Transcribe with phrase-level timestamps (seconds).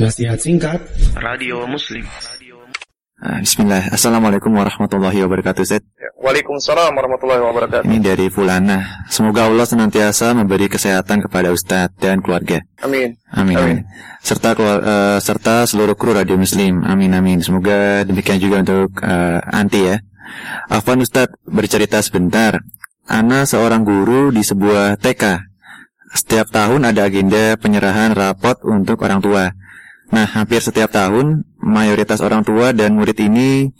[0.00, 0.80] Nasihat singkat
[1.20, 2.08] Radio Muslim.
[3.20, 3.92] Ah, Bismillah.
[3.92, 5.84] Assalamualaikum warahmatullahi wabarakatuh, Ustaz.
[6.16, 7.84] Waalaikumsalam warahmatullahi wabarakatuh.
[7.84, 9.04] Ini dari Fulana.
[9.12, 12.64] Semoga Allah senantiasa memberi kesehatan kepada Ustadz dan keluarga.
[12.80, 13.20] Amin.
[13.28, 13.60] Amin.
[13.60, 13.78] amin.
[14.24, 16.80] Serta keluar- eh, serta seluruh kru Radio Muslim.
[16.80, 17.44] Amin amin.
[17.44, 20.00] Semoga demikian juga untuk eh, anti ya.
[20.72, 22.56] Afwan Ustadz bercerita sebentar.
[23.04, 25.44] Ana seorang guru di sebuah TK.
[26.16, 29.52] Setiap tahun ada agenda penyerahan rapot untuk orang tua.
[30.10, 33.70] Nah, hampir setiap tahun mayoritas orang tua dan murid ini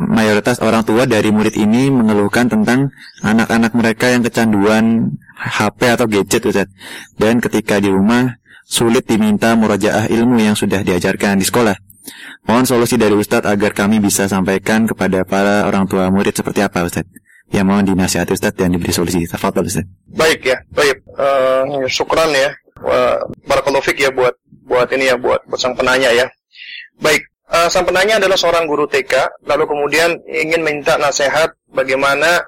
[0.00, 2.88] mayoritas orang tua dari murid ini mengeluhkan tentang
[3.20, 6.68] anak-anak mereka yang kecanduan HP atau gadget Ustaz.
[7.18, 11.74] Dan ketika di rumah sulit diminta murajaah ilmu yang sudah diajarkan di sekolah.
[12.46, 16.86] Mohon solusi dari Ustadz agar kami bisa sampaikan kepada para orang tua murid seperti apa
[16.86, 17.10] Ustadz.
[17.50, 19.26] Ya mohon dinasihati Ustadz dan diberi solusi.
[19.26, 19.90] Tafadhol Ustadz.
[20.14, 21.02] Baik ya, baik.
[21.02, 22.50] Eh, syukran ya.
[23.80, 24.36] Fik ya buat
[24.70, 26.30] buat ini ya buat, buat sang penanya ya.
[27.02, 32.38] Baik, eh, sang penanya adalah seorang guru TK, lalu kemudian ingin minta nasihat bagaimana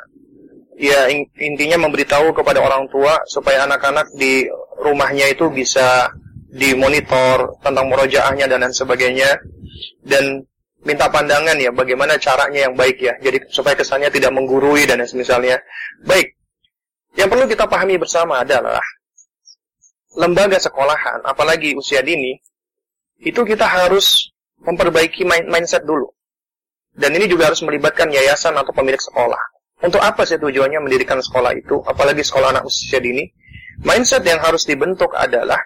[0.79, 4.47] ya in- intinya memberitahu kepada orang tua supaya anak-anak di
[4.79, 6.11] rumahnya itu bisa
[6.53, 9.41] dimonitor tentang murojaahnya dan lain sebagainya
[10.05, 10.45] dan
[10.85, 15.57] minta pandangan ya bagaimana caranya yang baik ya jadi supaya kesannya tidak menggurui dan misalnya
[16.05, 16.35] baik
[17.17, 18.83] yang perlu kita pahami bersama adalah
[20.17, 22.37] lembaga sekolahan, apalagi usia dini,
[23.23, 24.33] itu kita harus
[24.63, 26.11] memperbaiki mind- mindset dulu.
[26.93, 29.41] Dan ini juga harus melibatkan yayasan atau pemilik sekolah.
[29.83, 33.27] Untuk apa sih tujuannya mendirikan sekolah itu, apalagi sekolah anak usia dini?
[33.83, 35.59] Mindset yang harus dibentuk adalah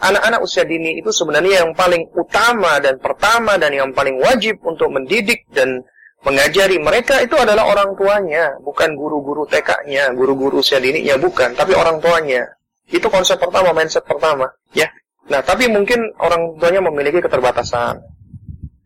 [0.00, 4.90] anak-anak usia dini itu sebenarnya yang paling utama dan pertama dan yang paling wajib untuk
[4.90, 5.82] mendidik dan
[6.24, 12.00] mengajari mereka itu adalah orang tuanya, bukan guru-guru TK-nya, guru-guru usia dininya bukan, tapi orang
[12.00, 12.48] tuanya.
[12.88, 14.88] Itu konsep pertama, mindset pertama, ya.
[15.28, 18.00] Nah, tapi mungkin orang tuanya memiliki keterbatasan.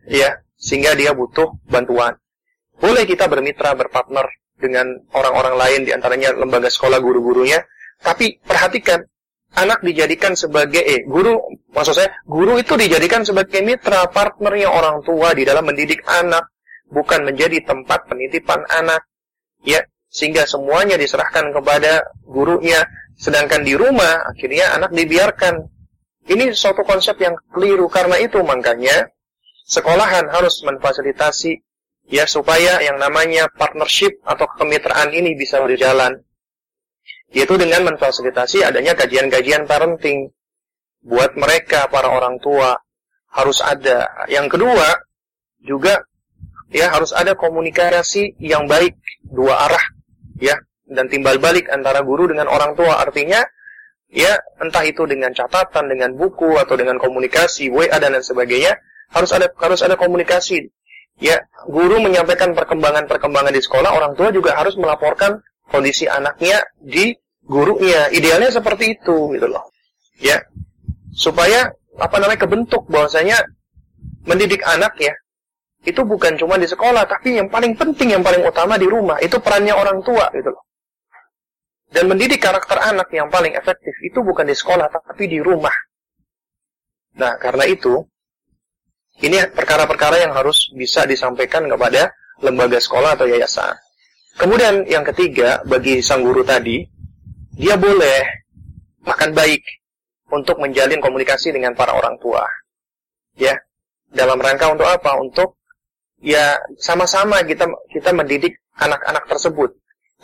[0.06, 2.14] Ya, sehingga dia butuh bantuan.
[2.78, 4.26] Boleh kita bermitra, berpartner
[4.58, 7.58] dengan orang-orang lain di antaranya lembaga sekolah guru-gurunya,
[7.98, 9.02] tapi perhatikan
[9.54, 11.40] anak dijadikan sebagai eh guru
[11.72, 16.52] maksud saya guru itu dijadikan sebagai mitra partnernya orang tua di dalam mendidik anak
[16.92, 19.08] bukan menjadi tempat penitipan anak
[19.64, 22.84] ya sehingga semuanya diserahkan kepada gurunya
[23.18, 25.66] sedangkan di rumah akhirnya anak dibiarkan.
[26.28, 27.90] Ini suatu konsep yang keliru.
[27.90, 29.10] Karena itu makanya
[29.66, 31.58] sekolahan harus memfasilitasi
[32.08, 36.22] ya supaya yang namanya partnership atau kemitraan ini bisa berjalan.
[37.34, 40.32] Yaitu dengan memfasilitasi adanya kajian-kajian parenting
[41.02, 42.78] buat mereka para orang tua.
[43.28, 44.08] Harus ada.
[44.30, 44.88] Yang kedua
[45.60, 46.00] juga
[46.72, 48.96] ya harus ada komunikasi yang baik.
[49.28, 49.84] Dua arah
[50.40, 50.56] ya
[50.88, 52.98] dan timbal balik antara guru dengan orang tua.
[53.00, 53.44] Artinya
[54.08, 58.72] ya entah itu dengan catatan dengan buku atau dengan komunikasi WA dan lain sebagainya
[59.12, 60.68] harus ada harus ada komunikasi.
[61.18, 67.12] Ya guru menyampaikan perkembangan-perkembangan di sekolah orang tua juga harus melaporkan kondisi anaknya di
[67.44, 68.08] gurunya.
[68.08, 69.68] Idealnya seperti itu gitu loh.
[70.18, 70.40] Ya
[71.12, 73.42] supaya apa namanya kebentuk bahwasanya
[74.22, 75.10] mendidik anak ya
[75.82, 79.40] itu bukan cuma di sekolah tapi yang paling penting yang paling utama di rumah itu
[79.40, 80.67] perannya orang tua gitu loh
[81.88, 85.74] dan mendidik karakter anak yang paling efektif itu bukan di sekolah tapi di rumah
[87.16, 88.04] nah karena itu
[89.18, 93.74] ini perkara-perkara yang harus bisa disampaikan kepada lembaga sekolah atau yayasan
[94.38, 96.86] kemudian yang ketiga bagi sang guru tadi
[97.58, 98.22] dia boleh
[99.02, 99.64] makan baik
[100.28, 102.44] untuk menjalin komunikasi dengan para orang tua.
[103.38, 103.56] Ya,
[104.12, 105.16] dalam rangka untuk apa?
[105.18, 105.56] Untuk
[106.20, 109.72] ya sama-sama kita kita mendidik anak-anak tersebut.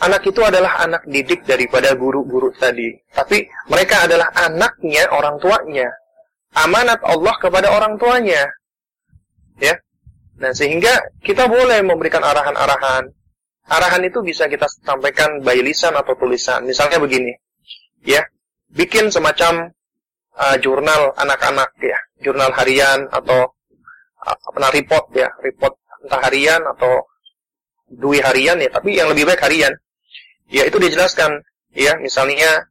[0.02, 2.90] Anak itu adalah anak didik daripada guru-guru tadi.
[3.14, 5.86] Tapi mereka adalah anaknya orang tuanya.
[6.54, 8.42] Amanat Allah kepada orang tuanya.
[9.62, 9.78] Ya.
[10.42, 13.06] Nah, sehingga kita boleh memberikan arahan-arahan
[13.68, 16.64] arahan itu bisa kita sampaikan by lisan atau tulisan.
[16.68, 17.32] Misalnya begini,
[18.04, 18.20] ya,
[18.72, 19.72] bikin semacam
[20.36, 23.48] uh, jurnal anak-anak ya, jurnal harian atau
[24.20, 25.74] uh, namanya report ya, report
[26.04, 27.08] entah harian atau
[27.88, 29.72] dui harian ya, tapi yang lebih baik harian.
[30.54, 31.42] Ya itu dijelaskan,
[31.74, 32.62] ya, misalnya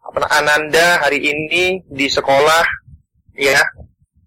[0.00, 2.64] apa Ananda hari ini di sekolah,
[3.36, 3.60] ya,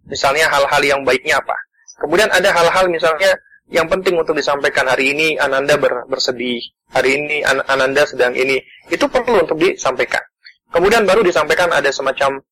[0.06, 1.58] misalnya hal-hal yang baiknya apa.
[1.98, 3.34] Kemudian ada hal-hal misalnya
[3.74, 6.62] yang penting untuk disampaikan hari ini Ananda ber, bersedih,
[6.94, 8.62] hari ini An Ananda sedang ini,
[8.94, 10.22] itu perlu untuk disampaikan.
[10.70, 12.46] Kemudian baru disampaikan ada semacam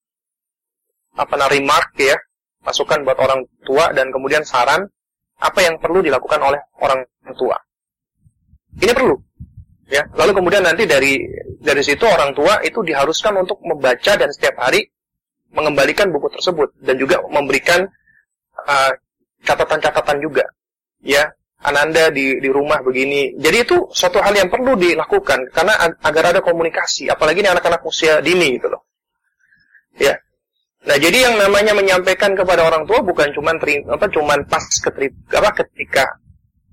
[1.21, 2.17] apa namanya remark ya,
[2.65, 4.89] masukan buat orang tua dan kemudian saran
[5.37, 7.05] apa yang perlu dilakukan oleh orang
[7.37, 7.57] tua.
[8.81, 9.13] Ini perlu.
[9.91, 11.19] Ya, lalu kemudian nanti dari
[11.59, 14.87] dari situ orang tua itu diharuskan untuk membaca dan setiap hari
[15.51, 17.83] mengembalikan buku tersebut dan juga memberikan
[18.63, 18.91] uh,
[19.43, 20.47] catatan-catatan juga.
[21.03, 21.27] Ya
[21.61, 23.37] ananda di di rumah begini.
[23.37, 27.83] Jadi itu suatu hal yang perlu dilakukan karena ag agar ada komunikasi apalagi ini anak-anak
[27.85, 28.87] usia dini gitu loh.
[29.99, 30.17] Ya.
[30.81, 35.13] Nah jadi yang namanya menyampaikan kepada orang tua bukan cuman terima, apa cuman pas keteri,
[35.29, 36.07] apa ketika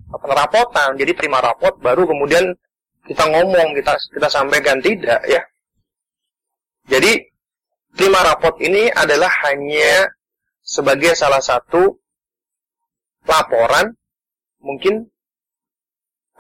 [0.09, 2.57] apa rapotan jadi terima rapot baru kemudian
[3.09, 5.41] kita ngomong kita kita sampaikan tidak ya
[6.89, 7.29] jadi
[7.97, 10.09] terima rapot ini adalah hanya
[10.65, 11.97] sebagai salah satu
[13.29, 13.93] laporan
[14.61, 15.05] mungkin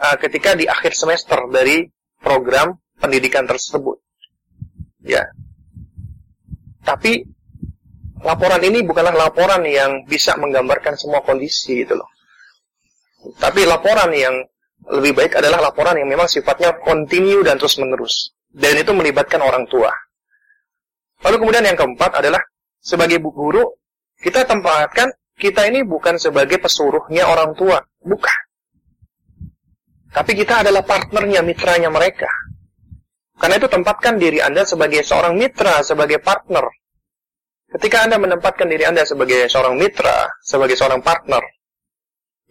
[0.00, 1.84] uh, ketika di akhir semester dari
[2.18, 4.00] program pendidikan tersebut.
[5.04, 5.28] Ya.
[6.82, 7.22] Tapi
[8.24, 12.08] laporan ini bukanlah laporan yang bisa menggambarkan semua kondisi gitu loh.
[13.36, 14.34] Tapi laporan yang
[14.86, 18.30] lebih baik adalah laporan yang memang sifatnya kontinu dan terus menerus.
[18.48, 19.90] Dan itu melibatkan orang tua.
[21.26, 22.40] Lalu kemudian yang keempat adalah
[22.78, 23.66] sebagai guru
[24.22, 28.38] kita tempatkan kita ini bukan sebagai pesuruhnya orang tua, bukan.
[30.10, 32.26] Tapi kita adalah partnernya, mitranya mereka.
[33.38, 36.66] Karena itu tempatkan diri Anda sebagai seorang mitra, sebagai partner.
[37.70, 41.38] Ketika Anda menempatkan diri Anda sebagai seorang mitra, sebagai seorang partner,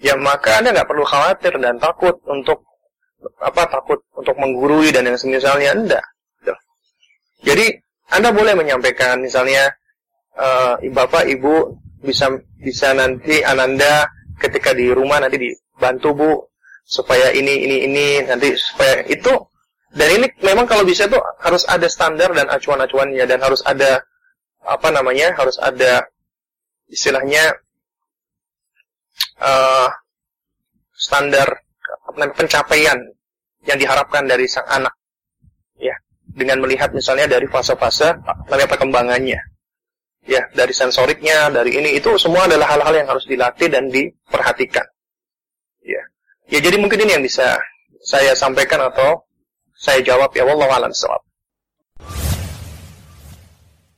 [0.02, 2.66] ya maka Anda nggak perlu khawatir dan takut untuk
[3.42, 6.02] apa takut untuk menggurui dan yang semisalnya Anda.
[7.42, 9.68] Jadi anda boleh menyampaikan misalnya
[10.40, 14.08] uh, bapak ibu bisa bisa nanti ananda
[14.40, 16.32] ketika di rumah nanti dibantu bu
[16.88, 19.34] supaya ini ini ini nanti supaya itu
[19.92, 24.00] dan ini memang kalau bisa tuh harus ada standar dan acuan-acuannya dan harus ada
[24.64, 26.08] apa namanya harus ada
[26.88, 27.60] istilahnya
[29.42, 29.90] uh,
[30.94, 31.48] standar
[32.34, 32.98] pencapaian
[33.68, 34.94] yang diharapkan dari sang anak
[35.78, 35.94] ya
[36.24, 38.18] dengan melihat misalnya dari fase-fase
[38.50, 39.42] namanya perkembangannya.
[40.28, 44.84] Ya, dari sensoriknya, dari ini itu semua adalah hal-hal yang harus dilatih dan diperhatikan.
[45.80, 46.04] Ya.
[46.52, 47.56] Ya jadi mungkin ini yang bisa
[48.04, 49.24] saya sampaikan atau
[49.72, 50.92] saya jawab ya wallahu alam